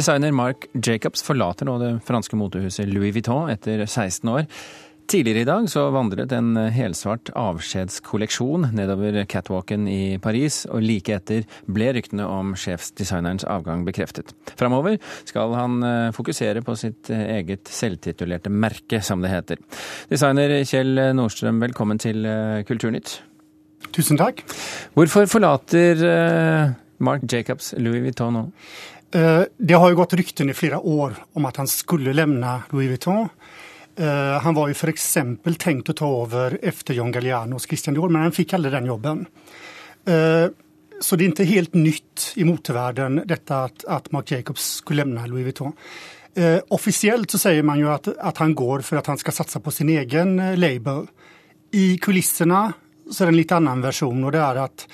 Designer 0.00 0.32
Mark 0.32 0.64
Jacobs 0.72 1.20
forlater 1.20 1.68
nå 1.68 1.74
det 1.76 1.88
franske 2.08 2.36
motehuset 2.38 2.88
Louis 2.88 3.12
Vuitton 3.12 3.50
etter 3.52 3.82
16 3.84 4.30
år. 4.32 4.46
Tidligere 5.10 5.42
i 5.42 5.48
dag 5.48 5.66
så 5.68 5.82
vandret 5.92 6.30
en 6.32 6.54
helsvart 6.72 7.28
avskjedskolleksjon 7.36 8.70
nedover 8.78 9.18
catwalken 9.28 9.84
i 9.90 10.16
Paris, 10.22 10.62
og 10.70 10.86
like 10.86 11.12
etter 11.18 11.44
ble 11.68 11.90
ryktene 11.98 12.24
om 12.24 12.54
sjefsdesignerens 12.56 13.44
avgang 13.44 13.82
bekreftet. 13.84 14.32
Framover 14.56 14.96
skal 15.28 15.52
han 15.58 15.82
eh, 15.84 16.12
fokusere 16.16 16.62
på 16.64 16.76
sitt 16.80 17.10
eh, 17.12 17.26
eget 17.40 17.68
selvtitulerte 17.68 18.52
merke, 18.54 19.02
som 19.04 19.20
det 19.20 19.34
heter. 19.34 19.60
Designer 20.08 20.62
Kjell 20.62 20.94
Nordstrøm, 21.18 21.60
velkommen 21.66 22.00
til 22.00 22.24
eh, 22.24 22.62
Kulturnytt. 22.70 23.18
Tusen 23.90 24.20
takk. 24.20 24.46
Hvorfor 24.94 25.28
forlater 25.28 26.06
Mark 27.02 27.26
Jacobs 27.26 27.74
Louis 27.80 28.04
Vuitton 28.06 28.36
nå? 28.38 28.46
Eh, 29.12 29.42
det 29.56 29.74
har 29.74 29.90
ju 29.90 29.96
gått 29.96 30.14
rykten 30.14 30.50
i 30.50 30.54
flera 30.54 30.80
år 30.80 31.14
om 31.32 31.44
att 31.44 31.56
han 31.56 31.68
skulle 31.68 32.12
lämna 32.12 32.62
Louis 32.70 32.88
Vuitton. 32.88 33.28
Eh, 33.96 34.40
han 34.42 34.54
var 34.54 34.68
ju 34.68 34.74
för 34.74 34.88
exempel 34.88 35.54
tänkt 35.54 35.88
att 35.88 35.96
ta 35.96 36.22
över 36.22 36.58
efter 36.62 36.94
John 36.94 37.12
Galliano 37.12 37.58
Christian 37.58 37.94
Dior, 37.94 38.08
men 38.08 38.22
han 38.22 38.32
fick 38.32 38.52
aldrig 38.52 38.72
den 38.74 38.86
jobben. 38.86 39.26
Eh, 40.06 40.46
så 41.00 41.16
det 41.16 41.24
är 41.24 41.26
inte 41.26 41.44
helt 41.44 41.74
nytt 41.74 42.32
i 42.34 42.44
motorvärlden 42.44 43.22
detta 43.24 43.64
att, 43.64 43.84
att 43.84 44.12
Marc 44.12 44.30
Jacobs 44.30 44.62
skulle 44.62 45.04
lämna 45.04 45.26
Louis 45.26 45.44
Vuitton. 45.44 45.72
Officiellt 46.68 47.30
så 47.30 47.38
säger 47.38 47.62
man 47.62 47.78
ju 47.78 47.88
att, 47.88 48.18
att 48.18 48.38
han 48.38 48.54
går 48.54 48.80
för 48.80 48.96
att 48.96 49.06
han 49.06 49.18
ska 49.18 49.32
satsa 49.32 49.60
på 49.60 49.70
sin 49.70 49.88
egen 49.88 50.60
label. 50.60 51.06
I 51.72 51.98
kulisserna 51.98 52.72
så 53.10 53.24
är 53.24 53.26
det 53.26 53.30
en 53.30 53.36
lite 53.36 53.56
annan 53.56 53.80
version 53.80 54.24
och 54.24 54.32
det 54.32 54.38
är 54.38 54.56
att 54.56 54.88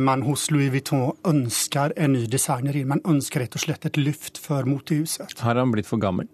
man 0.00 0.22
hos 0.22 0.50
Louis 0.50 0.70
Vuitton 0.70 1.16
önskar 1.24 1.92
en 1.96 2.12
ny 2.12 2.26
designer 2.26 2.76
in. 2.76 2.88
Man 2.88 3.00
önskar 3.04 3.40
rätt 3.40 3.54
och 3.54 3.60
slett 3.60 3.84
ett 3.84 3.96
lyft 3.96 4.38
för 4.38 4.64
motehuset. 4.64 5.40
Har 5.40 5.54
han 5.54 5.70
blivit 5.70 5.86
för 5.86 5.96
gammal? 5.96 6.26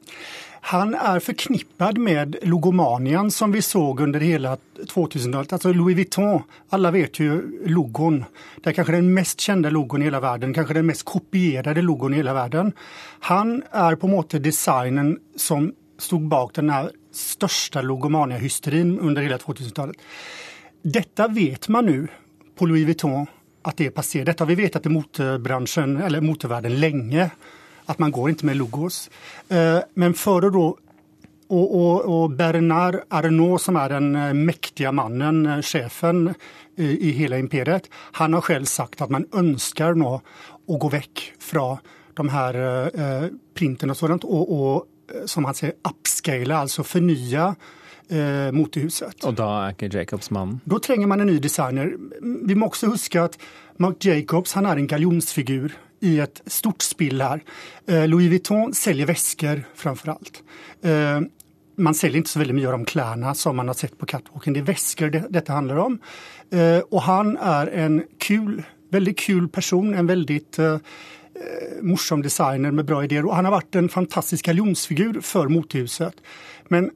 Han 0.60 0.94
är 0.94 1.20
förknippad 1.20 1.98
med 1.98 2.36
logomanian 2.42 3.30
som 3.30 3.52
vi 3.52 3.62
såg 3.62 4.00
under 4.00 4.20
hela 4.20 4.56
2000-talet. 4.76 5.52
Alltså 5.52 5.72
Louis 5.72 5.96
Vuitton, 5.96 6.42
alla 6.68 6.90
vet 6.90 7.18
ju 7.18 7.60
logon. 7.66 8.24
Det 8.62 8.70
är 8.70 8.74
kanske 8.74 8.92
den 8.92 9.14
mest 9.14 9.40
kända 9.40 9.70
logon 9.70 10.02
i 10.02 10.04
hela 10.04 10.20
världen, 10.20 10.54
kanske 10.54 10.74
den 10.74 10.86
mest 10.86 11.04
kopierade 11.04 11.82
logon 11.82 12.14
i 12.14 12.16
hela 12.16 12.34
världen. 12.34 12.72
Han 13.20 13.62
är 13.70 13.94
på 13.94 14.08
måte 14.08 14.38
designen 14.38 15.18
som 15.36 15.72
stod 15.98 16.28
bak 16.28 16.54
den 16.54 16.70
här 16.70 16.90
största 17.12 17.82
logomania-hysterin 17.82 18.98
under 18.98 19.22
hela 19.22 19.36
2000-talet. 19.36 19.96
Detta 20.82 21.28
vet 21.28 21.68
man 21.68 21.86
nu 21.86 22.08
på 22.58 22.66
Louis 22.66 22.86
Vuitton 22.86 23.26
att 23.62 23.76
det 23.76 23.86
är 23.86 23.90
passerat. 23.90 24.26
Detta 24.26 24.44
har 24.44 24.48
vi 24.48 24.54
vetat 24.54 24.86
i 24.86 24.88
motorbranschen 24.88 25.96
eller 25.96 26.20
motorvärlden 26.20 26.80
länge 26.80 27.30
att 27.84 27.98
man 27.98 28.10
går 28.10 28.30
inte 28.30 28.46
med 28.46 28.56
logos. 28.56 29.10
Eh, 29.48 29.78
men 29.94 30.14
före 30.14 30.50
då 30.50 30.76
och, 31.48 31.76
och, 31.76 32.22
och, 32.22 32.30
Bernard 32.30 32.96
Arnault 33.08 33.62
som 33.62 33.76
är 33.76 33.88
den 33.88 34.16
eh, 34.16 34.34
mäktiga 34.34 34.92
mannen, 34.92 35.46
eh, 35.46 35.62
chefen 35.62 36.34
i, 36.76 37.08
i 37.08 37.10
hela 37.10 37.38
imperiet, 37.38 37.90
han 37.92 38.34
har 38.34 38.40
själv 38.40 38.64
sagt 38.64 39.00
att 39.00 39.10
man 39.10 39.26
önskar 39.32 39.94
nå 39.94 40.20
att 40.68 40.80
gå 40.80 40.88
väck 40.88 41.32
från 41.38 41.76
de 42.14 42.28
här 42.28 42.54
eh, 43.00 43.28
printen 43.54 43.90
och 43.90 43.96
sådant 43.96 44.24
och, 44.24 44.74
och 44.74 44.84
som 45.26 45.44
han 45.44 45.54
säger 45.54 45.74
upscala, 45.88 46.56
alltså 46.56 46.82
förnya 46.82 47.54
eh, 48.08 48.52
motehuset. 48.52 49.24
Och 49.24 49.34
då 49.34 49.42
är 49.42 49.68
inte 49.84 49.98
Jacobs 49.98 50.30
man? 50.30 50.60
Då 50.64 50.78
tränger 50.78 51.06
man 51.06 51.20
en 51.20 51.26
ny 51.26 51.38
designer. 51.38 51.96
Vi 52.46 52.54
måste 52.54 52.68
också 52.68 52.86
huska 52.86 53.22
att 53.22 53.38
Marc 53.76 54.04
Jacobs, 54.04 54.52
han 54.52 54.66
är 54.66 54.76
en 54.76 54.86
galjonsfigur 54.86 55.76
i 56.00 56.20
ett 56.20 56.42
stort 56.46 56.82
spill 56.82 57.22
här. 57.22 57.42
Eh, 57.86 58.08
Louis 58.08 58.30
Vuitton 58.30 58.74
säljer 58.74 59.06
väskor 59.06 59.62
framför 59.74 60.08
allt. 60.08 60.42
Eh, 60.82 61.20
man 61.76 61.94
säljer 61.94 62.16
inte 62.16 62.30
så 62.30 62.38
väldigt 62.38 62.54
mycket 62.54 62.68
av 62.68 62.72
de 62.72 62.84
kläderna 62.84 63.34
som 63.34 63.56
man 63.56 63.66
har 63.66 63.74
sett 63.74 63.98
på 63.98 64.06
catwalken. 64.06 64.52
Det 64.52 64.60
är 64.60 64.64
väskor 64.64 65.10
det, 65.10 65.24
detta 65.30 65.52
handlar 65.52 65.76
om. 65.76 65.98
Eh, 66.50 66.78
och 66.78 67.02
han 67.02 67.36
är 67.36 67.66
en 67.66 68.02
kul, 68.18 68.62
väldigt 68.90 69.18
kul 69.18 69.48
person, 69.48 69.94
en 69.94 70.06
väldigt 70.06 70.58
eh, 70.58 70.78
morsom 71.82 72.22
designer 72.22 72.70
med 72.70 72.84
bra 72.84 73.04
idéer. 73.04 73.26
Och 73.26 73.36
han 73.36 73.44
har 73.44 73.52
varit 73.52 73.74
en 73.74 73.88
fantastisk 73.88 74.44
galjonsfigur 74.44 75.20
för 75.20 75.48
motehuset. 75.48 76.14
Men 76.68 76.90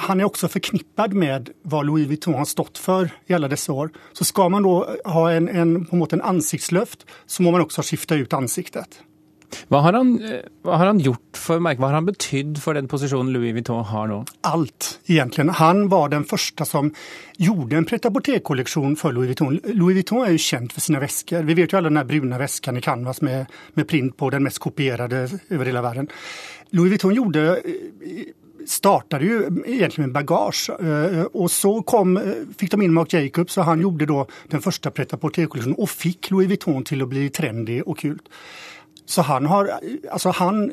han 0.00 0.20
är 0.20 0.24
också 0.24 0.48
förknippad 0.48 1.12
med 1.12 1.50
vad 1.62 1.86
Louis 1.86 2.08
Vuitton 2.08 2.34
har 2.34 2.44
stått 2.44 2.78
för 2.78 3.10
i 3.26 3.34
alla 3.34 3.48
dessa 3.48 3.72
år. 3.72 3.90
Så 4.12 4.24
ska 4.24 4.48
man 4.48 4.62
då 4.62 4.96
ha 5.04 5.32
en, 5.32 5.48
en, 5.48 5.86
på 5.86 5.96
något 5.96 6.12
en 6.12 6.22
ansiktslöft 6.22 7.06
så 7.26 7.42
må 7.42 7.50
man 7.50 7.60
också 7.60 7.82
skifta 7.82 8.14
ut 8.14 8.32
ansiktet. 8.32 9.02
Vad 9.68 9.82
har, 9.82 9.92
han, 9.92 10.24
eh, 10.24 10.40
vad 10.62 10.78
har 10.78 10.86
han 10.86 10.98
gjort 10.98 11.36
för 11.36 11.58
märke? 11.58 11.80
Vad 11.80 11.88
har 11.88 11.94
han 11.94 12.06
betytt 12.06 12.58
för 12.58 12.74
den 12.74 12.88
positionen 12.88 13.32
Louis 13.32 13.52
Vuitton 13.52 13.84
har 13.84 14.06
nu? 14.06 14.24
Allt 14.40 15.00
egentligen. 15.06 15.48
Han 15.48 15.88
var 15.88 16.08
den 16.08 16.24
första 16.24 16.64
som 16.64 16.94
gjorde 17.36 17.76
en 17.76 17.84
pret 17.84 18.44
kollektion 18.44 18.96
för 18.96 19.12
Louis 19.12 19.26
Vuitton. 19.26 19.60
Louis 19.64 19.94
Vuitton 19.94 20.26
är 20.26 20.30
ju 20.30 20.38
känd 20.38 20.72
för 20.72 20.80
sina 20.80 21.00
väskor. 21.00 21.42
Vi 21.42 21.54
vet 21.54 21.72
ju 21.72 21.76
alla 21.76 21.88
den 21.88 21.96
här 21.96 22.04
bruna 22.04 22.38
väskan 22.38 22.76
i 22.76 22.80
canvas 22.80 23.20
med, 23.20 23.46
med 23.74 23.88
print 23.88 24.16
på, 24.16 24.30
den 24.30 24.42
mest 24.42 24.58
kopierade 24.58 25.28
över 25.48 25.64
hela 25.64 25.82
världen. 25.82 26.08
Louis 26.70 26.90
Vuitton 26.90 27.14
gjorde 27.14 27.48
eh, 27.48 27.72
startade 28.70 29.24
ju 29.24 29.62
egentligen 29.66 30.10
med 30.10 30.24
bagage 30.26 30.70
eh, 30.80 31.22
och 31.22 31.50
så 31.50 31.82
kom, 31.82 32.16
eh, 32.16 32.22
fick 32.58 32.70
de 32.70 32.82
in 32.82 32.92
Marc 32.92 33.12
Jacobs 33.12 33.58
och 33.58 33.64
han 33.64 33.80
gjorde 33.80 34.06
då 34.06 34.26
den 34.48 34.60
första 34.60 34.90
pret 34.90 35.20
kollektionen 35.20 35.74
och 35.74 35.90
fick 35.90 36.30
Louis 36.30 36.48
Vuitton 36.48 36.84
till 36.84 37.02
att 37.02 37.08
bli 37.08 37.30
trendig 37.30 37.88
och 37.88 37.98
kul. 37.98 38.18
Så 39.04 39.22
han 39.22 39.46
har, 39.46 39.70
alltså 40.10 40.30
han 40.30 40.72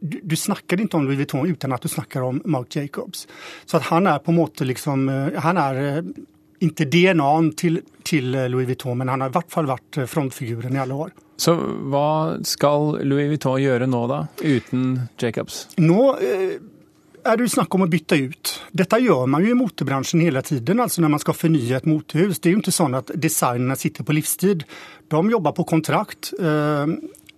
du, 0.00 0.20
du 0.22 0.36
snackar 0.36 0.80
inte 0.80 0.96
om 0.96 1.04
Louis 1.04 1.16
Vuitton 1.16 1.46
utan 1.46 1.72
att 1.72 1.82
du 1.82 1.88
snackar 1.88 2.22
om 2.22 2.42
Marc 2.44 2.76
Jacobs. 2.76 3.28
Så 3.64 3.76
att 3.76 3.82
han 3.82 4.06
är 4.06 4.18
på 4.18 4.32
måte 4.32 4.64
liksom, 4.64 5.08
eh, 5.08 5.40
han 5.40 5.56
är 5.56 6.04
inte 6.58 6.84
DNA 6.84 7.52
till, 7.56 7.80
till 8.02 8.30
Louis 8.30 8.66
Vuitton 8.66 8.98
men 8.98 9.08
han 9.08 9.20
har 9.20 9.28
i 9.28 9.32
vart 9.32 9.52
fall 9.52 9.66
varit 9.66 10.10
frontfiguren 10.10 10.76
i 10.76 10.78
alla 10.78 10.94
år. 10.94 11.12
Så 11.36 11.60
vad 11.80 12.46
ska 12.46 12.92
Louis 12.92 13.28
Vuitton 13.28 13.62
göra 13.62 13.86
nu 13.86 13.92
då, 13.92 14.26
utan 14.40 15.00
Jacobs? 15.18 15.68
Nå, 15.76 16.18
är 17.24 17.36
det 17.36 17.48
snack 17.48 17.74
om 17.74 17.82
att 17.82 17.90
byta 17.90 18.16
ut. 18.16 18.62
Detta 18.70 18.98
gör 18.98 19.26
man 19.26 19.44
ju 19.44 19.50
i 19.50 19.54
motorbranschen 19.54 20.20
hela 20.20 20.42
tiden, 20.42 20.80
alltså 20.80 21.00
när 21.00 21.08
man 21.08 21.20
ska 21.20 21.32
förnya 21.32 21.76
ett 21.76 21.84
motorhus. 21.84 22.40
Det 22.40 22.48
är 22.48 22.50
ju 22.50 22.56
inte 22.56 22.72
så 22.72 22.96
att 22.96 23.10
designerna 23.14 23.76
sitter 23.76 24.04
på 24.04 24.12
livstid. 24.12 24.64
De 25.08 25.30
jobbar 25.30 25.52
på 25.52 25.64
kontrakt. 25.64 26.32
Eh, 26.40 26.86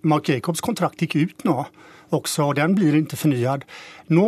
Marc 0.01 0.29
Jacobs 0.29 0.61
kontrakt 0.61 1.01
gick 1.01 1.15
ut 1.15 1.43
nu 1.43 1.63
också 2.09 2.43
och 2.43 2.55
den 2.55 2.75
blir 2.75 2.95
inte 2.95 3.15
förnyad. 3.15 3.65
Nu 4.07 4.25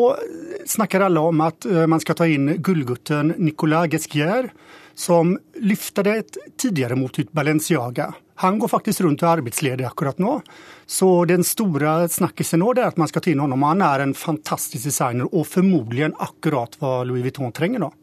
snackar 0.66 1.02
alla 1.02 1.22
om 1.22 1.42
att 1.42 1.66
eh, 1.66 1.88
man 1.88 2.00
ska 2.00 2.14
ta 2.14 2.28
in 2.28 2.62
gullgutten 2.62 3.34
Nicolas 3.38 3.92
Gesquier 3.92 4.54
som 4.96 5.40
lyftade 5.56 6.16
ett 6.16 6.38
tidigare 6.58 6.96
motorhus, 6.96 7.32
Balenciaga. 7.32 8.14
Han 8.40 8.60
går 8.60 8.68
faktiskt 8.68 9.02
runt 9.02 9.24
och 9.24 9.30
är 9.30 9.34
arbetsledig 9.34 9.86
akkurat 9.86 10.18
nu. 10.18 10.40
Så 10.86 11.26
den 11.26 11.44
stora 11.44 12.08
snackisen 12.08 12.62
är 12.62 12.80
att 12.80 12.98
man 12.98 13.08
ska 13.08 13.20
ta 13.20 13.30
in 13.30 13.40
honom. 13.40 13.64
Han 13.64 13.82
är 13.82 14.00
en 14.00 14.14
fantastisk 14.14 14.84
designer 14.84 15.36
och 15.36 15.48
förmodligen 15.48 16.14
akkurat 16.20 16.76
vad 16.80 17.08
Louis 17.08 17.22
Vuitton 17.22 17.52
tränger 17.52 17.80
då. 17.80 17.94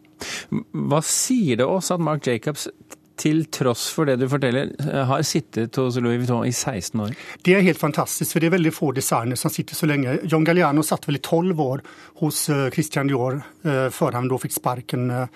Vad 0.71 1.05
säger 1.05 1.57
det 1.57 1.65
oss 1.65 1.91
att 1.91 2.01
Marc 2.01 2.27
Jacobs 2.27 2.69
till 3.17 3.45
trots 3.45 3.91
för 3.91 4.05
det 4.05 4.17
du 4.17 4.29
forteller, 4.29 5.03
har 5.05 5.23
suttit 5.23 5.77
hos 5.77 5.97
Louis 5.97 6.19
Vuitton 6.19 6.47
i 6.47 6.53
16 6.53 7.01
år? 7.01 7.15
Det 7.43 7.55
är 7.55 7.61
helt 7.61 7.79
fantastiskt, 7.79 8.33
för 8.33 8.41
det 8.41 8.47
är 8.47 8.51
väldigt 8.51 8.75
få 8.75 8.93
designers 8.93 9.39
som 9.39 9.51
sitter 9.51 9.75
så 9.75 9.87
länge. 9.87 10.19
John 10.23 10.45
Galliano 10.45 10.83
satt 10.83 11.09
väl 11.09 11.17
i 11.17 11.19
12 11.19 11.61
år 11.61 11.83
hos 12.15 12.49
eh, 12.49 12.71
Christian 12.71 13.07
Dior 13.07 13.43
eh, 13.65 13.91
för 13.91 14.13
han 14.13 14.29
då 14.29 14.39
fick 14.39 14.53
sparken 14.53 15.11
eh, 15.11 15.17
Eh, 15.19 15.27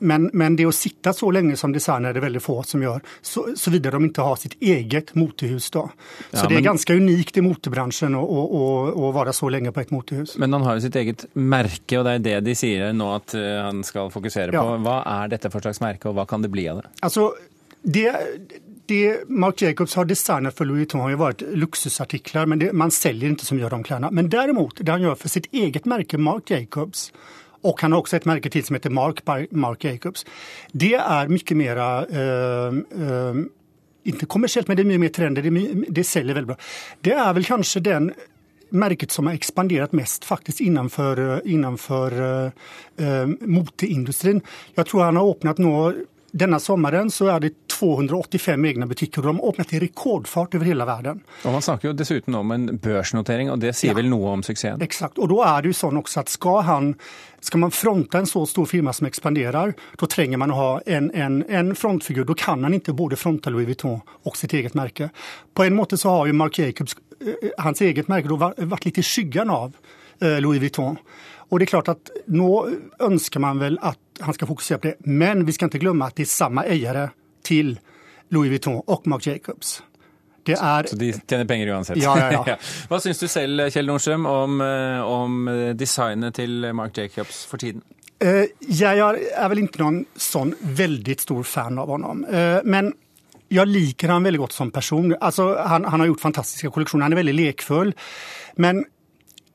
men, 0.00 0.30
men 0.32 0.56
det 0.56 0.64
att 0.64 0.74
sitta 0.74 1.12
så 1.12 1.30
länge 1.30 1.56
som 1.56 1.72
designer 1.72 2.08
är 2.08 2.14
det 2.14 2.20
väldigt 2.20 2.42
få 2.42 2.62
som 2.62 2.82
gör, 2.82 3.00
så, 3.22 3.46
såvida 3.56 3.90
de 3.90 4.04
inte 4.04 4.20
har 4.20 4.36
sitt 4.36 4.62
eget 4.62 5.14
motorhus. 5.14 5.70
Då. 5.70 5.90
Så 6.30 6.36
ja, 6.36 6.48
det 6.48 6.54
är 6.54 6.54
men... 6.54 6.62
ganska 6.62 6.94
unikt 6.94 7.36
i 7.36 7.40
motorbranschen 7.40 8.14
att 8.14 9.14
vara 9.14 9.32
så 9.32 9.48
länge 9.48 9.72
på 9.72 9.80
ett 9.80 9.90
motorhus. 9.90 10.38
Men 10.38 10.52
han 10.52 10.62
har 10.62 10.74
ju 10.74 10.80
sitt 10.80 10.96
eget 10.96 11.26
märke 11.32 11.98
och 11.98 12.04
det 12.04 12.10
är 12.10 12.18
det 12.18 12.40
de 12.40 12.54
säger 12.54 12.92
nu 12.92 13.04
att 13.04 13.34
eh, 13.34 13.40
han 13.42 13.84
ska 13.84 14.10
fokusera 14.10 14.52
ja. 14.52 14.62
på. 14.62 14.76
Vad 14.76 15.06
är 15.06 15.28
detta 15.28 15.50
för 15.50 15.60
slags 15.60 15.80
märke 15.80 16.08
och 16.08 16.14
vad 16.14 16.28
kan 16.28 16.42
det 16.42 16.48
bli 16.48 16.68
av 16.68 16.76
det? 16.76 16.88
Alltså, 17.00 17.32
det, 17.82 18.16
det 18.86 19.28
Marc 19.28 19.62
Jacobs 19.62 19.94
har 19.94 20.04
designat 20.04 20.54
för 20.54 20.64
Louis 20.64 20.78
Vuitton 20.78 21.00
har 21.00 21.10
ju 21.10 21.16
varit 21.16 21.40
luxusartiklar, 21.40 22.46
men 22.46 22.58
det, 22.58 22.72
man 22.72 22.90
säljer 22.90 23.28
inte 23.28 23.44
så 23.44 23.54
mycket 23.54 23.64
av 23.64 23.70
de 23.70 23.82
kläderna. 23.82 24.10
Men 24.10 24.28
däremot, 24.28 24.76
det 24.80 24.92
han 24.92 25.02
gör 25.02 25.14
för 25.14 25.28
sitt 25.28 25.54
eget 25.54 25.84
märke 25.84 26.18
Marc 26.18 26.42
Jacobs 26.46 27.12
och 27.62 27.82
han 27.82 27.92
har 27.92 27.98
också 27.98 28.16
ett 28.16 28.24
märke 28.24 28.50
till 28.50 28.64
som 28.64 28.74
heter 28.74 28.90
Mark 28.90 29.50
Mark 29.50 29.84
Jacobs. 29.84 30.26
Det 30.72 30.94
är 30.94 31.28
mycket 31.28 31.56
mera 31.56 32.06
eh, 32.06 32.66
eh, 33.06 33.34
inte 34.04 34.26
kommersiellt, 34.26 34.68
men 34.68 34.76
det 34.76 34.82
är 34.82 34.84
mycket 34.84 35.00
mer 35.00 35.08
trender, 35.08 35.42
Det, 35.42 35.84
det 35.88 36.04
säljer 36.04 36.34
väldigt 36.34 36.46
bra. 36.46 36.56
Det 37.00 37.12
är 37.12 37.34
väl 37.34 37.44
kanske 37.44 37.80
den 37.80 38.12
märket 38.68 39.10
som 39.10 39.26
har 39.26 39.34
expanderat 39.34 39.92
mest 39.92 40.24
faktiskt 40.24 40.60
innanför, 40.60 41.42
innanför 41.44 42.12
eh, 42.20 42.50
eh 43.06 43.26
moteindustrin. 43.40 44.40
Jag 44.74 44.86
tror 44.86 45.02
han 45.02 45.16
har 45.16 45.30
öppnat 45.30 45.58
nå 45.58 45.94
denna 46.32 46.60
sommaren 46.60 47.10
så 47.10 47.26
är 47.26 47.40
det 47.40 47.68
285 47.68 48.64
egna 48.64 48.86
butiker 48.86 49.20
och 49.20 49.26
de 49.26 49.40
har 49.40 49.48
öppnat 49.48 49.72
i 49.72 49.80
rekordfart 49.80 50.54
över 50.54 50.66
hela 50.66 50.84
världen. 50.84 51.20
Och 51.44 51.52
man 51.52 51.62
snackar 51.62 51.88
ju 51.88 51.94
dessutom 51.94 52.34
om 52.34 52.50
en 52.50 52.76
börsnotering 52.76 53.50
och 53.50 53.58
det 53.58 53.72
säger 53.72 53.94
ja. 53.94 53.96
väl 53.96 54.08
något 54.08 54.32
om 54.32 54.42
succén? 54.42 54.82
Exakt, 54.82 55.18
och 55.18 55.28
då 55.28 55.42
är 55.42 55.62
det 55.62 55.68
ju 55.68 55.72
så 55.72 55.96
också 55.98 56.20
att 56.20 56.28
ska, 56.28 56.60
han, 56.60 56.94
ska 57.40 57.58
man 57.58 57.70
fronta 57.70 58.18
en 58.18 58.26
så 58.26 58.46
stor 58.46 58.66
firma 58.66 58.92
som 58.92 59.06
expanderar, 59.06 59.74
då 59.98 60.06
tränger 60.06 60.36
man 60.36 60.50
att 60.50 60.56
ha 60.56 60.80
en, 60.86 61.10
en, 61.14 61.44
en 61.48 61.74
frontfigur. 61.74 62.24
Då 62.24 62.34
kan 62.34 62.64
han 62.64 62.74
inte 62.74 62.92
både 62.92 63.16
fronta 63.16 63.50
Louis 63.50 63.66
Vuitton 63.66 64.00
och 64.22 64.36
sitt 64.36 64.52
eget 64.52 64.74
märke. 64.74 65.10
På 65.54 65.64
en 65.64 65.74
måte 65.74 65.98
så 65.98 66.08
har 66.08 66.26
ju 66.26 66.32
Marc 66.32 66.58
Jacobs, 66.58 66.96
eh, 67.20 67.50
hans 67.58 67.80
eget 67.80 68.08
märke, 68.08 68.28
då 68.28 68.36
varit 68.36 68.84
lite 68.84 69.00
i 69.00 69.02
skyggan 69.02 69.50
av 69.50 69.66
eh, 69.66 69.72
Louis 70.22 70.60
Vuitton. 70.60 70.96
Och 71.52 71.58
det 71.58 71.64
är 71.64 71.66
klart 71.66 71.88
att 71.88 72.10
nå 72.26 72.70
önskar 72.98 73.40
man 73.40 73.58
väl 73.58 73.78
att 73.82 73.98
han 74.20 74.34
ska 74.34 74.46
fokusera 74.46 74.78
på 74.78 74.86
det. 74.86 74.94
Men 74.98 75.44
vi 75.44 75.52
ska 75.52 75.64
inte 75.64 75.78
glömma 75.78 76.06
att 76.06 76.16
det 76.16 76.22
är 76.22 76.26
samma 76.26 76.64
ägare 76.64 77.08
till 77.42 77.78
Louis 78.28 78.50
Vuitton 78.50 78.82
och 78.86 79.06
Marc 79.06 79.26
Jacobs. 79.26 79.82
Det 80.42 80.52
är... 80.52 80.84
Så 80.84 80.96
de 80.96 81.12
tjänar 81.30 81.44
pengar 81.44 81.74
oavsett? 81.74 81.96
Ja, 81.96 82.32
ja, 82.32 82.44
ja. 82.46 82.56
Vad 82.88 83.02
syns 83.02 83.18
du 83.18 83.28
själv, 83.28 83.70
Kjell 83.70 83.86
Nordström, 83.86 84.26
om, 84.26 84.60
eh, 84.60 85.00
om 85.00 85.72
designet 85.76 86.34
till 86.34 86.72
Marc 86.72 86.98
Jacobs 86.98 87.46
för 87.46 87.58
tiden? 87.58 87.82
Uh, 88.24 88.44
jag 88.68 89.18
är 89.22 89.48
väl 89.48 89.58
inte 89.58 89.82
någon 89.82 90.04
sån 90.16 90.54
väldigt 90.60 91.20
stor 91.20 91.42
fan 91.42 91.78
av 91.78 91.88
honom. 91.88 92.24
Uh, 92.24 92.58
men 92.64 92.92
jag 93.48 93.68
liker 93.68 94.08
han 94.08 94.22
väldigt 94.22 94.40
gott 94.40 94.52
som 94.52 94.70
person. 94.70 95.16
Alltså, 95.20 95.56
han, 95.56 95.84
han 95.84 96.00
har 96.00 96.06
gjort 96.06 96.20
fantastiska 96.20 96.70
kollektioner, 96.70 97.02
han 97.02 97.12
är 97.12 97.16
väldigt 97.16 97.34
lekfull. 97.34 97.94
Men 98.56 98.84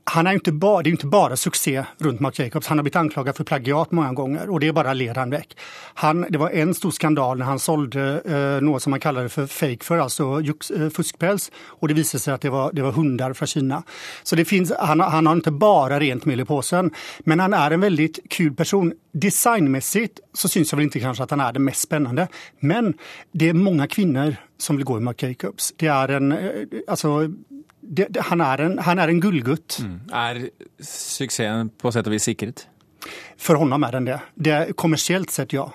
han 0.09 0.27
är 0.27 0.33
inte 0.33 0.51
bara, 0.51 0.83
det 0.83 0.89
är 0.89 0.91
inte 0.91 1.05
bara 1.05 1.35
succé 1.35 1.83
runt 1.97 2.19
Marc 2.19 2.39
Jacobs. 2.39 2.67
Han 2.67 2.77
har 2.77 2.83
blivit 2.83 2.95
anklagad 2.95 3.35
för 3.35 3.43
plagiat 3.43 3.91
många 3.91 4.13
gånger 4.13 4.49
och 4.49 4.59
det 4.59 4.67
är 4.67 4.71
bara 4.71 4.93
ler 4.93 5.15
han 5.15 5.29
väck. 5.29 5.57
Han, 5.93 6.25
det 6.29 6.37
var 6.37 6.49
en 6.49 6.73
stor 6.73 6.91
skandal 6.91 7.37
när 7.37 7.45
han 7.45 7.59
sålde 7.59 8.21
eh, 8.25 8.65
något 8.65 8.83
som 8.83 8.91
man 8.91 8.99
kallade 8.99 9.29
för 9.29 9.47
fake 9.47 9.83
för, 9.85 9.97
alltså 9.97 10.41
eh, 10.75 10.89
fuskpäls. 10.89 11.51
Och 11.65 11.87
det 11.87 11.93
visade 11.93 12.21
sig 12.21 12.33
att 12.33 12.41
det 12.41 12.49
var, 12.49 12.71
det 12.73 12.81
var 12.81 12.91
hundar 12.91 13.33
från 13.33 13.47
Kina. 13.47 13.83
Så 14.23 14.35
det 14.35 14.45
finns, 14.45 14.73
han, 14.79 14.99
han 14.99 15.27
har 15.27 15.33
inte 15.33 15.51
bara 15.51 15.99
rent 15.99 16.25
mjöl 16.25 16.39
i 16.39 16.45
påsen. 16.45 16.91
Men 17.19 17.39
han 17.39 17.53
är 17.53 17.71
en 17.71 17.81
väldigt 17.81 18.19
kul 18.29 18.55
person. 18.55 18.93
Designmässigt 19.11 20.19
så 20.33 20.49
syns 20.49 20.71
jag 20.71 20.77
väl 20.77 20.83
inte 20.83 20.99
kanske 20.99 21.23
att 21.23 21.31
han 21.31 21.39
är 21.39 21.53
det 21.53 21.59
mest 21.59 21.81
spännande. 21.81 22.27
Men 22.59 22.93
det 23.31 23.49
är 23.49 23.53
många 23.53 23.87
kvinnor 23.87 24.35
som 24.57 24.75
vill 24.75 24.85
gå 24.85 24.97
i 24.97 25.01
Marc 25.01 25.23
Jacobs. 25.23 25.73
Det 25.77 25.87
är 25.87 26.07
en, 26.07 26.31
eh, 26.31 26.39
alltså 26.87 27.29
det, 27.87 28.07
det, 28.09 28.21
han, 28.21 28.41
är 28.41 28.57
en, 28.57 28.79
han 28.79 28.99
är 28.99 29.07
en 29.07 29.19
gullgutt. 29.19 29.77
Mm. 29.79 30.01
Är 30.13 30.49
succén 30.83 31.69
på 31.69 31.91
sätt 31.91 32.07
och 32.07 32.13
vis 32.13 32.23
säkert? 32.23 32.67
För 33.37 33.55
honom 33.55 33.83
är 33.83 33.91
den 33.91 34.05
det. 34.05 34.21
det 34.35 34.75
kommersiellt 34.75 35.31
sett, 35.31 35.53
ja. 35.53 35.73